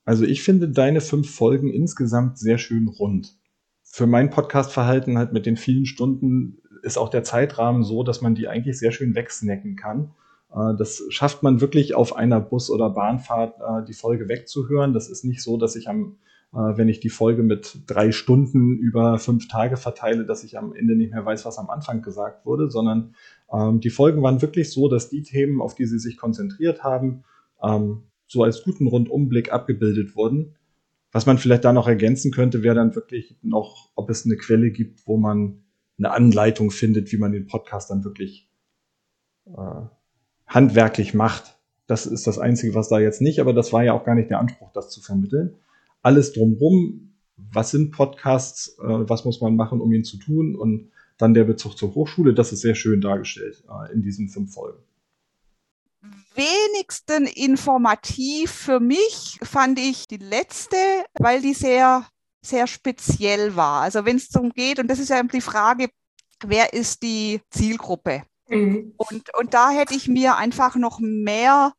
Also 0.03 0.25
ich 0.25 0.43
finde 0.43 0.69
deine 0.69 1.01
fünf 1.01 1.33
Folgen 1.33 1.71
insgesamt 1.71 2.37
sehr 2.37 2.57
schön 2.57 2.87
rund. 2.87 3.37
Für 3.83 4.05
mein 4.05 4.29
Podcast-Verhalten 4.29 5.17
halt 5.17 5.31
mit 5.31 5.45
den 5.45 5.55
vielen 5.55 5.85
Stunden 5.85 6.57
ist 6.85 6.97
auch 6.97 7.09
der 7.09 7.23
Zeitrahmen 7.23 7.83
so, 7.83 8.03
dass 8.03 8.21
man 8.21 8.35
die 8.35 8.47
eigentlich 8.47 8.77
sehr 8.77 8.91
schön 8.91 9.15
wegsnacken 9.15 9.75
kann. 9.75 10.11
Äh, 10.53 10.75
das 10.77 11.03
schafft 11.09 11.43
man 11.43 11.59
wirklich 11.59 11.95
auf 11.95 12.15
einer 12.15 12.39
Bus- 12.39 12.69
oder 12.69 12.89
Bahnfahrt 12.89 13.59
äh, 13.59 13.85
die 13.85 13.93
Folge 13.93 14.29
wegzuhören. 14.29 14.93
Das 14.93 15.09
ist 15.09 15.25
nicht 15.25 15.41
so, 15.41 15.57
dass 15.57 15.75
ich 15.75 15.89
am, 15.89 16.17
äh, 16.53 16.57
wenn 16.57 16.87
ich 16.87 16.99
die 16.99 17.09
Folge 17.09 17.43
mit 17.43 17.79
drei 17.87 18.11
Stunden 18.11 18.77
über 18.77 19.17
fünf 19.17 19.47
Tage 19.47 19.77
verteile, 19.77 20.25
dass 20.25 20.43
ich 20.43 20.57
am 20.57 20.73
Ende 20.73 20.95
nicht 20.95 21.11
mehr 21.11 21.25
weiß, 21.25 21.45
was 21.45 21.57
am 21.57 21.69
Anfang 21.69 22.01
gesagt 22.01 22.45
wurde, 22.45 22.69
sondern 22.69 23.15
ähm, 23.51 23.79
die 23.79 23.89
Folgen 23.89 24.21
waren 24.21 24.41
wirklich 24.41 24.71
so, 24.71 24.87
dass 24.87 25.09
die 25.09 25.23
Themen, 25.23 25.61
auf 25.61 25.75
die 25.75 25.85
sie 25.85 25.99
sich 25.99 26.17
konzentriert 26.17 26.83
haben, 26.83 27.23
ähm, 27.63 28.03
so 28.27 28.43
als 28.43 28.63
guten 28.63 28.87
Rundumblick 28.87 29.51
abgebildet 29.51 30.15
wurden. 30.15 30.55
Was 31.11 31.25
man 31.25 31.37
vielleicht 31.37 31.63
da 31.63 31.71
noch 31.71 31.87
ergänzen 31.87 32.31
könnte, 32.31 32.61
wäre 32.61 32.75
dann 32.75 32.95
wirklich 32.95 33.37
noch, 33.41 33.89
ob 33.95 34.09
es 34.09 34.25
eine 34.25 34.35
Quelle 34.35 34.69
gibt, 34.71 35.07
wo 35.07 35.17
man 35.17 35.64
eine 35.97 36.11
Anleitung 36.11 36.71
findet, 36.71 37.11
wie 37.11 37.17
man 37.17 37.31
den 37.31 37.47
Podcast 37.47 37.89
dann 37.89 38.03
wirklich 38.03 38.49
äh, 39.45 39.81
handwerklich 40.47 41.13
macht. 41.13 41.57
Das 41.87 42.05
ist 42.05 42.27
das 42.27 42.39
Einzige, 42.39 42.75
was 42.75 42.89
da 42.89 42.99
jetzt 42.99 43.21
nicht, 43.21 43.39
aber 43.39 43.53
das 43.53 43.71
war 43.71 43.83
ja 43.83 43.93
auch 43.93 44.03
gar 44.03 44.15
nicht 44.15 44.29
der 44.29 44.39
Anspruch, 44.39 44.71
das 44.73 44.89
zu 44.89 45.01
vermitteln. 45.01 45.55
Alles 46.01 46.33
drumherum, 46.33 47.13
was 47.37 47.71
sind 47.71 47.91
Podcasts, 47.91 48.77
äh, 48.79 49.09
was 49.09 49.25
muss 49.25 49.41
man 49.41 49.55
machen, 49.55 49.81
um 49.81 49.91
ihn 49.91 50.03
zu 50.03 50.17
tun 50.17 50.55
und 50.55 50.91
dann 51.17 51.33
der 51.33 51.45
Bezug 51.45 51.77
zur 51.77 51.95
Hochschule, 51.95 52.33
das 52.33 52.51
ist 52.51 52.61
sehr 52.61 52.75
schön 52.75 53.01
dargestellt 53.01 53.63
äh, 53.69 53.93
in 53.93 54.01
diesen 54.01 54.29
fünf 54.29 54.53
Folgen. 54.53 54.79
Wenigsten 56.35 57.25
informativ 57.27 58.51
für 58.51 58.79
mich 58.79 59.39
fand 59.41 59.79
ich 59.79 60.07
die 60.07 60.17
letzte, 60.17 60.75
weil 61.17 61.41
die 61.41 61.53
sehr, 61.53 62.05
sehr 62.45 62.67
speziell 62.67 63.55
war. 63.55 63.81
Also 63.81 64.05
wenn 64.05 64.17
es 64.17 64.29
darum 64.29 64.51
geht, 64.51 64.79
und 64.79 64.87
das 64.87 64.99
ist 64.99 65.09
ja 65.09 65.21
die 65.23 65.41
Frage, 65.41 65.89
wer 66.45 66.73
ist 66.73 67.03
die 67.03 67.41
Zielgruppe? 67.49 68.23
Mhm. 68.47 68.93
Und, 68.97 69.33
und 69.37 69.53
da 69.53 69.71
hätte 69.71 69.95
ich 69.95 70.07
mir 70.07 70.35
einfach 70.35 70.75
noch 70.75 70.99
mehr 70.99 71.73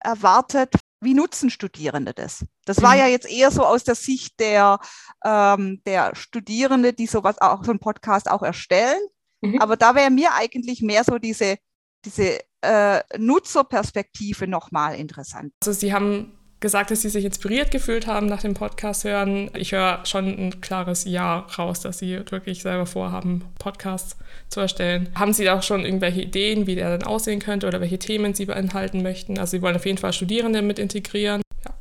erwartet, 0.00 0.74
wie 1.00 1.14
nutzen 1.14 1.50
Studierende 1.50 2.14
das? 2.14 2.44
Das 2.64 2.80
war 2.80 2.94
mhm. 2.94 3.00
ja 3.00 3.06
jetzt 3.08 3.28
eher 3.28 3.50
so 3.50 3.64
aus 3.64 3.84
der 3.84 3.96
Sicht 3.96 4.38
der, 4.38 4.78
ähm, 5.24 5.82
der 5.84 6.14
Studierende, 6.14 6.92
die 6.92 7.06
sowas 7.06 7.40
auch, 7.40 7.64
so 7.64 7.70
einen 7.70 7.80
Podcast 7.80 8.30
auch 8.30 8.42
erstellen. 8.42 9.00
Mhm. 9.40 9.60
Aber 9.60 9.76
da 9.76 9.94
wäre 9.94 10.10
mir 10.10 10.32
eigentlich 10.34 10.80
mehr 10.80 11.02
so 11.02 11.18
diese, 11.18 11.56
diese 12.04 12.38
äh, 12.60 13.02
Nutzerperspektive 13.18 14.46
nochmal 14.46 14.94
interessant. 14.94 15.52
Also 15.62 15.72
Sie 15.78 15.92
haben 15.92 16.38
gesagt, 16.62 16.90
dass 16.90 17.02
Sie 17.02 17.10
sich 17.10 17.26
inspiriert 17.26 17.70
gefühlt 17.70 18.06
haben 18.06 18.26
nach 18.26 18.40
dem 18.40 18.54
Podcast 18.54 19.04
hören. 19.04 19.50
Ich 19.54 19.72
höre 19.72 20.00
schon 20.06 20.26
ein 20.26 20.60
klares 20.62 21.04
Ja 21.04 21.46
raus, 21.58 21.80
dass 21.80 21.98
Sie 21.98 22.18
wirklich 22.30 22.62
selber 22.62 22.86
vorhaben, 22.86 23.44
Podcasts 23.58 24.16
zu 24.48 24.60
erstellen. 24.60 25.10
Haben 25.14 25.34
Sie 25.34 25.50
auch 25.50 25.62
schon 25.62 25.84
irgendwelche 25.84 26.22
Ideen, 26.22 26.66
wie 26.66 26.74
der 26.74 26.96
dann 26.96 27.06
aussehen 27.06 27.40
könnte 27.40 27.66
oder 27.66 27.82
welche 27.82 27.98
Themen 27.98 28.32
Sie 28.32 28.46
beinhalten 28.46 29.02
möchten? 29.02 29.38
Also 29.38 29.50
Sie 29.50 29.62
wollen 29.62 29.76
auf 29.76 29.84
jeden 29.84 29.98
Fall 29.98 30.14
Studierende 30.14 30.62
mit 30.62 30.78
integrieren. 30.78 31.42
Ja. 31.64 31.74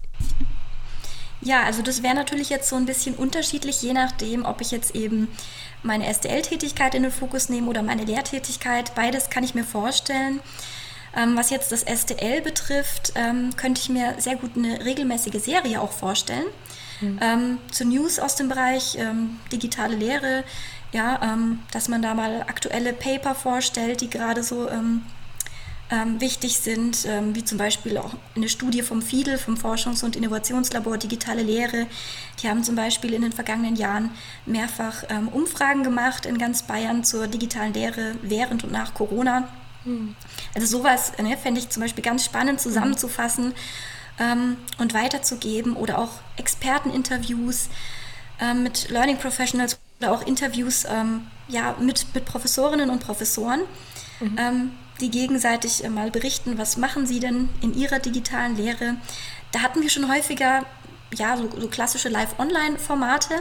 Ja, 1.44 1.64
also 1.64 1.82
das 1.82 2.04
wäre 2.04 2.16
natürlich 2.16 2.50
jetzt 2.50 2.68
so 2.68 2.76
ein 2.76 2.86
bisschen 2.86 3.16
unterschiedlich, 3.16 3.82
je 3.82 3.94
nachdem, 3.94 4.46
ob 4.46 4.60
ich 4.60 4.72
jetzt 4.72 4.96
eben 4.96 5.30
meine 5.84 6.08
SDL-Tätigkeit 6.08 6.94
in 6.94 7.04
den 7.04 7.12
Fokus 7.12 7.50
nehme 7.50 7.68
oder 7.68 7.82
meine 7.82 8.04
Lehrtätigkeit. 8.04 8.94
Beides 8.96 9.30
kann 9.30 9.44
ich 9.44 9.56
mir 9.56 9.64
vorstellen. 9.64 10.40
Ähm, 11.16 11.36
was 11.36 11.50
jetzt 11.50 11.72
das 11.72 11.82
STL 11.82 12.42
betrifft, 12.42 13.14
ähm, 13.16 13.56
könnte 13.58 13.82
ich 13.82 13.90
mir 13.90 14.16
sehr 14.18 14.36
gut 14.36 14.52
eine 14.56 14.86
regelmäßige 14.86 15.44
Serie 15.44 15.82
auch 15.82 15.92
vorstellen. 15.92 16.46
Mhm. 17.02 17.20
Ähm, 17.22 17.58
zu 17.72 17.86
News 17.86 18.20
aus 18.20 18.36
dem 18.36 18.48
Bereich 18.48 18.96
ähm, 18.98 19.40
digitale 19.52 19.96
Lehre, 19.96 20.44
ja, 20.94 21.20
ähm, 21.22 21.60
dass 21.72 21.90
man 21.90 22.02
da 22.02 22.14
mal 22.14 22.42
aktuelle 22.42 22.94
Paper 22.94 23.36
vorstellt, 23.36 24.02
die 24.02 24.10
gerade 24.10 24.44
so 24.44 24.70
ähm, 24.70 25.04
wichtig 26.20 26.58
sind, 26.58 27.06
wie 27.34 27.44
zum 27.44 27.58
Beispiel 27.58 27.98
auch 27.98 28.14
eine 28.34 28.48
Studie 28.48 28.82
vom 28.82 29.02
FIDEL, 29.02 29.38
vom 29.38 29.56
Forschungs- 29.56 30.06
und 30.06 30.16
Innovationslabor 30.16 30.98
Digitale 30.98 31.44
Lehre. 31.44 31.86
Die 32.42 32.48
haben 32.48 32.64
zum 32.64 32.78
Beispiel 32.78 33.14
in 33.14 33.24
den 33.24 33.34
vergangenen 33.34 33.76
Jahren 33.76 34.10
mehrfach 34.46 35.04
Umfragen 35.34 35.84
gemacht 35.84 36.26
in 36.26 36.38
ganz 36.38 36.64
Bayern 36.64 37.04
zur 37.04 37.28
digitalen 37.28 37.74
Lehre 37.74 38.16
während 38.22 38.64
und 38.64 38.72
nach 38.72 38.94
Corona. 38.94 39.50
Also 40.56 40.78
sowas 40.78 41.14
ne, 41.22 41.38
fände 41.38 41.60
ich 41.60 41.70
zum 41.70 41.82
Beispiel 41.82 42.04
ganz 42.04 42.26
spannend 42.26 42.62
zusammenzufassen 42.62 43.54
ähm, 44.20 44.58
und 44.78 44.94
weiterzugeben 44.94 45.76
oder 45.76 45.98
auch 45.98 46.12
Experteninterviews 46.38 47.70
ähm, 48.40 48.64
mit 48.64 48.90
Learning 48.90 49.18
Professionals 49.18 49.80
oder 50.00 50.12
auch 50.12 50.26
Interviews 50.26 50.86
ähm, 50.86 51.28
ja, 51.48 51.76
mit, 51.80 52.06
mit 52.14 52.26
Professorinnen 52.26 52.90
und 52.90 53.00
Professoren, 53.00 53.62
mhm. 54.20 54.36
Ähm, 54.38 54.72
die 55.00 55.10
gegenseitig 55.10 55.84
äh, 55.84 55.90
mal 55.90 56.12
berichten, 56.12 56.58
was 56.58 56.78
machen 56.78 57.06
sie 57.06 57.20
denn 57.20 57.50
in 57.62 57.74
ihrer 57.76 58.00
digitalen 58.00 58.56
Lehre. 58.56 58.96
Da 59.52 59.62
hatten 59.62 59.82
wir 59.82 59.90
schon 59.90 60.12
häufiger 60.12 60.66
ja, 61.14 61.38
so, 61.38 61.50
so 61.60 61.68
klassische 61.68 62.10
Live-Online-Formate. 62.10 63.36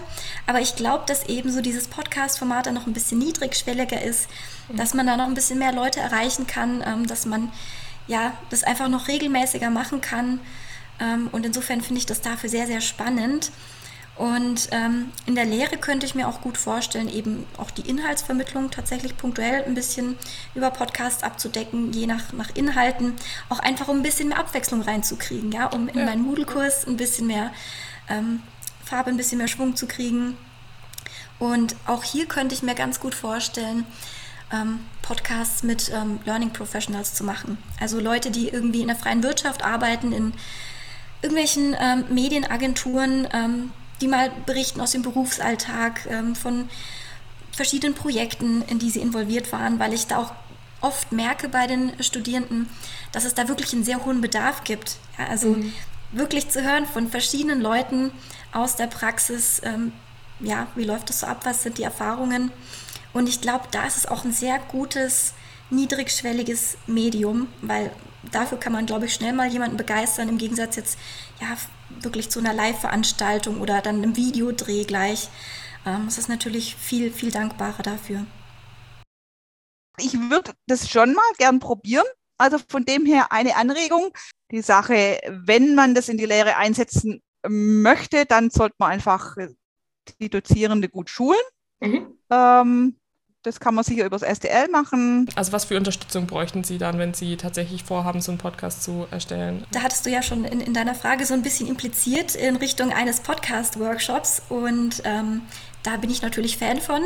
Aber 0.46 0.60
ich 0.60 0.76
glaube, 0.76 1.04
dass 1.06 1.26
eben 1.28 1.50
so 1.52 1.60
dieses 1.60 1.88
Podcast-Format 1.88 2.66
dann 2.66 2.74
noch 2.74 2.86
ein 2.86 2.92
bisschen 2.92 3.18
niedrigschwelliger 3.18 4.02
ist, 4.02 4.28
mhm. 4.68 4.76
dass 4.76 4.94
man 4.94 5.06
da 5.06 5.16
noch 5.16 5.26
ein 5.26 5.34
bisschen 5.34 5.58
mehr 5.58 5.72
Leute 5.72 6.00
erreichen 6.00 6.46
kann, 6.46 6.82
ähm, 6.86 7.06
dass 7.06 7.26
man 7.26 7.52
ja 8.06 8.32
das 8.50 8.64
einfach 8.64 8.88
noch 8.88 9.08
regelmäßiger 9.08 9.70
machen 9.70 10.00
kann. 10.00 10.40
Ähm, 11.00 11.28
und 11.32 11.46
insofern 11.46 11.80
finde 11.80 12.00
ich 12.00 12.06
das 12.06 12.20
dafür 12.20 12.48
sehr, 12.48 12.66
sehr 12.66 12.80
spannend. 12.80 13.50
Und 14.20 14.68
ähm, 14.72 15.12
in 15.24 15.34
der 15.34 15.46
Lehre 15.46 15.78
könnte 15.78 16.04
ich 16.04 16.14
mir 16.14 16.28
auch 16.28 16.42
gut 16.42 16.58
vorstellen, 16.58 17.08
eben 17.08 17.46
auch 17.56 17.70
die 17.70 17.88
Inhaltsvermittlung 17.88 18.70
tatsächlich 18.70 19.16
punktuell 19.16 19.64
ein 19.64 19.72
bisschen 19.72 20.18
über 20.54 20.70
Podcasts 20.70 21.22
abzudecken, 21.22 21.94
je 21.94 22.06
nach, 22.06 22.34
nach 22.34 22.54
Inhalten, 22.54 23.14
auch 23.48 23.60
einfach 23.60 23.88
um 23.88 23.96
ein 23.96 24.02
bisschen 24.02 24.28
mehr 24.28 24.38
Abwechslung 24.38 24.82
reinzukriegen, 24.82 25.50
ja, 25.52 25.68
um 25.68 25.88
in 25.88 26.00
ja. 26.00 26.04
meinen 26.04 26.20
Moodle-Kurs 26.20 26.86
ein 26.86 26.98
bisschen 26.98 27.28
mehr 27.28 27.50
ähm, 28.10 28.42
Farbe, 28.84 29.08
ein 29.08 29.16
bisschen 29.16 29.38
mehr 29.38 29.48
Schwung 29.48 29.74
zu 29.74 29.86
kriegen. 29.86 30.36
Und 31.38 31.74
auch 31.86 32.04
hier 32.04 32.26
könnte 32.26 32.54
ich 32.54 32.62
mir 32.62 32.74
ganz 32.74 33.00
gut 33.00 33.14
vorstellen, 33.14 33.86
ähm, 34.52 34.80
Podcasts 35.00 35.62
mit 35.62 35.90
ähm, 35.94 36.20
Learning 36.26 36.50
Professionals 36.50 37.14
zu 37.14 37.24
machen. 37.24 37.56
Also 37.80 37.98
Leute, 37.98 38.30
die 38.30 38.50
irgendwie 38.50 38.82
in 38.82 38.88
der 38.88 38.96
freien 38.96 39.22
Wirtschaft 39.22 39.64
arbeiten, 39.64 40.12
in 40.12 40.34
irgendwelchen 41.22 41.74
ähm, 41.80 42.04
Medienagenturen, 42.10 43.26
ähm, 43.32 43.72
die 44.00 44.09
mal 44.09 44.30
berichten 44.47 44.80
aus 44.80 44.92
dem 44.92 45.02
Berufsalltag, 45.02 46.07
ähm, 46.09 46.35
von 46.35 46.69
verschiedenen 47.52 47.95
Projekten, 47.95 48.62
in 48.62 48.78
die 48.78 48.90
sie 48.90 49.00
involviert 49.00 49.52
waren, 49.52 49.78
weil 49.78 49.92
ich 49.92 50.07
da 50.07 50.19
auch 50.19 50.33
oft 50.80 51.12
merke 51.12 51.49
bei 51.49 51.66
den 51.66 51.92
Studierenden, 52.02 52.69
dass 53.12 53.25
es 53.25 53.35
da 53.35 53.49
wirklich 53.49 53.73
einen 53.73 53.85
sehr 53.85 54.04
hohen 54.04 54.21
Bedarf 54.21 54.64
gibt. 54.64 54.97
Ja, 55.19 55.26
also 55.26 55.49
mhm. 55.49 55.73
wirklich 56.12 56.49
zu 56.49 56.62
hören 56.62 56.87
von 56.87 57.11
verschiedenen 57.11 57.61
Leuten 57.61 58.12
aus 58.52 58.76
der 58.76 58.87
Praxis, 58.87 59.61
ähm, 59.64 59.92
ja, 60.40 60.69
wie 60.75 60.85
läuft 60.85 61.11
das 61.11 61.21
so 61.21 61.26
ab, 61.26 61.40
was 61.45 61.62
sind 61.62 61.78
die 61.78 61.83
Erfahrungen. 61.83 62.50
Und 63.12 63.28
ich 63.28 63.40
glaube, 63.40 63.64
da 63.71 63.87
ist 63.87 63.97
es 63.97 64.07
auch 64.07 64.25
ein 64.25 64.33
sehr 64.33 64.59
gutes, 64.59 65.35
niedrigschwelliges 65.69 66.78
Medium, 66.87 67.49
weil 67.61 67.90
dafür 68.30 68.58
kann 68.58 68.72
man, 68.72 68.86
glaube 68.86 69.06
ich, 69.06 69.14
schnell 69.14 69.32
mal 69.32 69.48
jemanden 69.48 69.76
begeistern, 69.76 70.28
im 70.28 70.38
Gegensatz 70.38 70.76
jetzt 70.76 70.98
ja 71.40 71.56
wirklich 72.02 72.30
zu 72.30 72.38
einer 72.38 72.52
Live-Veranstaltung 72.52 73.60
oder 73.60 73.80
dann 73.80 73.96
einem 73.96 74.16
Videodreh 74.16 74.84
gleich. 74.84 75.28
Ähm, 75.86 76.06
es 76.08 76.18
ist 76.18 76.28
natürlich 76.28 76.76
viel, 76.76 77.12
viel 77.12 77.30
dankbarer 77.30 77.82
dafür. 77.82 78.26
Ich 79.98 80.14
würde 80.14 80.52
das 80.66 80.88
schon 80.88 81.14
mal 81.14 81.32
gern 81.38 81.58
probieren. 81.58 82.06
Also 82.38 82.58
von 82.68 82.84
dem 82.84 83.04
her 83.04 83.32
eine 83.32 83.56
Anregung. 83.56 84.12
Die 84.50 84.62
Sache, 84.62 85.20
wenn 85.28 85.74
man 85.74 85.94
das 85.94 86.08
in 86.08 86.16
die 86.16 86.26
Lehre 86.26 86.56
einsetzen 86.56 87.22
möchte, 87.46 88.24
dann 88.24 88.50
sollte 88.50 88.76
man 88.78 88.92
einfach 88.92 89.36
die 90.20 90.30
Dozierende 90.30 90.88
gut 90.88 91.10
schulen. 91.10 91.40
Mhm. 91.80 92.18
Ähm, 92.30 93.00
das 93.42 93.59
kann 93.59 93.75
man 93.75 93.85
sicher 93.85 94.04
übers 94.04 94.23
SDL 94.23 94.68
machen. 94.68 95.26
Also 95.35 95.52
was 95.52 95.64
für 95.64 95.76
Unterstützung 95.76 96.26
bräuchten 96.26 96.62
Sie 96.62 96.76
dann, 96.76 96.99
wenn 96.99 97.14
Sie 97.14 97.37
tatsächlich 97.37 97.85
vorhaben, 97.85 98.20
so 98.20 98.32
einen 98.32 98.38
Podcast 98.38 98.82
zu 98.82 99.06
erstellen? 99.11 99.64
Da 99.73 99.82
hattest 99.82 100.04
du 100.04 100.11
ja 100.11 100.23
schon 100.23 100.44
in, 100.44 100.61
in 100.61 100.75
deiner 100.75 100.94
Frage 100.94 101.25
so 101.25 101.32
ein 101.32 101.42
bisschen 101.42 101.66
impliziert 101.66 102.35
in 102.35 102.56
Richtung 102.56 102.92
eines 102.92 103.20
Podcast-Workshops 103.20 104.42
und 104.50 105.02
ähm, 105.04 105.42
da 105.82 105.97
bin 105.97 106.11
ich 106.11 106.20
natürlich 106.20 106.59
Fan 106.59 106.80
von, 106.80 107.00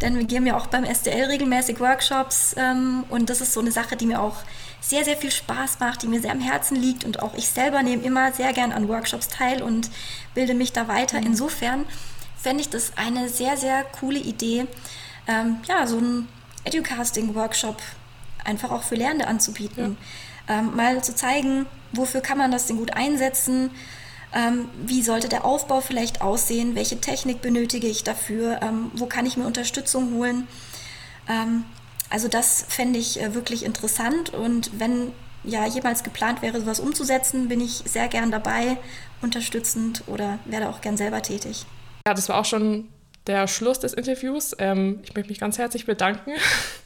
denn 0.00 0.16
wir 0.16 0.24
geben 0.24 0.46
ja 0.46 0.56
auch 0.56 0.66
beim 0.66 0.82
SDL 0.82 1.26
regelmäßig 1.26 1.78
Workshops 1.78 2.56
ähm, 2.58 3.04
und 3.08 3.30
das 3.30 3.40
ist 3.40 3.52
so 3.52 3.60
eine 3.60 3.70
Sache, 3.70 3.96
die 3.96 4.06
mir 4.06 4.20
auch 4.20 4.38
sehr, 4.80 5.04
sehr 5.04 5.16
viel 5.16 5.30
Spaß 5.30 5.78
macht, 5.78 6.02
die 6.02 6.08
mir 6.08 6.20
sehr 6.20 6.32
am 6.32 6.40
Herzen 6.40 6.74
liegt 6.74 7.04
und 7.04 7.22
auch 7.22 7.34
ich 7.34 7.48
selber 7.48 7.84
nehme 7.84 8.02
immer 8.02 8.32
sehr 8.32 8.52
gern 8.52 8.72
an 8.72 8.88
Workshops 8.88 9.28
teil 9.28 9.62
und 9.62 9.90
bilde 10.34 10.54
mich 10.54 10.72
da 10.72 10.88
weiter. 10.88 11.20
Mhm. 11.20 11.26
Insofern 11.26 11.86
fände 12.36 12.60
ich 12.60 12.70
das 12.70 12.92
eine 12.96 13.28
sehr, 13.28 13.56
sehr 13.56 13.84
coole 13.84 14.18
Idee, 14.18 14.66
ähm, 15.26 15.58
ja, 15.68 15.86
so 15.86 15.98
einen 15.98 16.28
Educasting-Workshop 16.64 17.80
einfach 18.44 18.70
auch 18.70 18.82
für 18.82 18.94
Lehrende 18.94 19.26
anzubieten. 19.26 19.96
Ja. 20.48 20.58
Ähm, 20.58 20.76
mal 20.76 21.02
zu 21.02 21.14
zeigen, 21.14 21.66
wofür 21.92 22.20
kann 22.20 22.38
man 22.38 22.52
das 22.52 22.66
denn 22.66 22.76
gut 22.76 22.94
einsetzen, 22.94 23.70
ähm, 24.32 24.68
wie 24.84 25.02
sollte 25.02 25.28
der 25.28 25.44
Aufbau 25.44 25.80
vielleicht 25.80 26.20
aussehen, 26.20 26.74
welche 26.74 27.00
Technik 27.00 27.40
benötige 27.40 27.86
ich 27.86 28.04
dafür, 28.04 28.60
ähm, 28.62 28.90
wo 28.94 29.06
kann 29.06 29.26
ich 29.26 29.36
mir 29.36 29.46
Unterstützung 29.46 30.14
holen. 30.14 30.46
Ähm, 31.28 31.64
also 32.10 32.28
das 32.28 32.64
fände 32.68 32.98
ich 32.98 33.20
äh, 33.20 33.34
wirklich 33.34 33.64
interessant 33.64 34.30
und 34.30 34.78
wenn 34.78 35.12
ja 35.42 35.66
jemals 35.66 36.02
geplant 36.02 36.42
wäre, 36.42 36.60
sowas 36.60 36.80
umzusetzen, 36.80 37.48
bin 37.48 37.60
ich 37.60 37.82
sehr 37.86 38.08
gern 38.08 38.30
dabei, 38.30 38.78
unterstützend 39.22 40.04
oder 40.06 40.38
werde 40.44 40.68
auch 40.68 40.80
gern 40.80 40.96
selber 40.96 41.22
tätig. 41.22 41.66
Ja, 42.06 42.14
das 42.14 42.28
war 42.28 42.38
auch 42.38 42.44
schon 42.44 42.88
der 43.26 43.46
Schluss 43.48 43.80
des 43.80 43.94
Interviews. 43.94 44.54
Ähm, 44.58 45.00
ich 45.02 45.14
möchte 45.14 45.30
mich 45.30 45.40
ganz 45.40 45.58
herzlich 45.58 45.86
bedanken. 45.86 46.32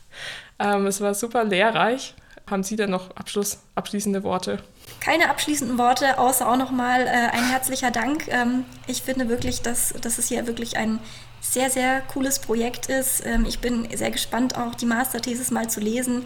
ähm, 0.59 0.87
es 0.87 1.01
war 1.01 1.15
super 1.15 1.45
lehrreich. 1.45 2.15
Haben 2.49 2.65
Sie 2.65 2.77
denn 2.77 2.91
noch 2.91 3.17
Abschluss, 3.17 3.61
abschließende 3.77 4.25
Worte? 4.25 4.59
Keine 5.01 5.31
abschließenden 5.31 5.79
Worte, 5.79 6.19
außer 6.19 6.51
auch 6.51 6.57
nochmal 6.57 7.03
äh, 7.03 7.11
ein 7.11 7.49
herzlicher 7.49 7.91
Dank. 7.93 8.27
Ähm, 8.29 8.65
ich 8.87 9.03
finde 9.03 9.29
wirklich, 9.29 9.63
dass, 9.63 9.95
dass 10.01 10.19
es 10.19 10.29
hier 10.29 10.47
wirklich 10.47 10.77
ein 10.77 10.99
sehr, 11.41 11.71
sehr 11.71 12.01
cooles 12.03 12.41
Projekt 12.41 12.87
ist. 12.87 13.25
Ähm, 13.25 13.45
ich 13.47 13.61
bin 13.61 13.89
sehr 13.97 14.11
gespannt, 14.11 14.57
auch 14.59 14.75
die 14.75 14.87
Masterthesis 14.87 15.51
mal 15.51 15.71
zu 15.71 15.81
lesen. 15.81 16.25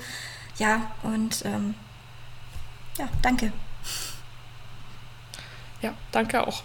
Ja, 0.56 0.92
und 1.02 1.44
ähm, 1.44 1.74
ja, 2.98 3.08
danke. 3.22 3.52
Ja, 5.82 5.92
danke 6.10 6.46
auch. 6.46 6.62